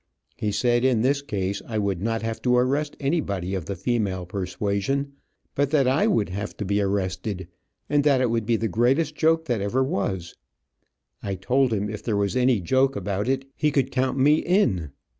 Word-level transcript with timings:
He 0.35 0.51
said 0.51 0.83
in 0.83 1.01
this 1.01 1.21
case 1.21 1.61
I 1.67 1.77
would 1.77 2.01
not 2.01 2.23
have 2.23 2.41
to 2.41 2.57
arrest 2.57 2.95
anybody 2.99 3.53
of 3.53 3.65
the 3.65 3.75
female 3.75 4.25
persuasion, 4.25 5.11
but 5.53 5.69
that 5.69 5.87
I 5.87 6.07
would 6.07 6.29
have 6.29 6.57
to 6.57 6.65
be 6.65 6.81
arrested, 6.81 7.47
and 7.87 8.03
that 8.03 8.19
it 8.19 8.31
would 8.31 8.47
be 8.47 8.55
the 8.55 8.67
greatest 8.67 9.13
joke 9.13 9.45
that 9.45 9.61
ever 9.61 9.83
was. 9.83 10.35
I 11.21 11.35
told 11.35 11.71
him 11.71 11.87
if 11.87 12.01
there 12.01 12.17
was 12.17 12.35
any 12.35 12.61
joke 12.61 12.95
about 12.95 13.29
it 13.29 13.45
he 13.55 13.69
could 13.69 13.91
count 13.91 14.17
me 14.17 14.37
in. 14.39 14.89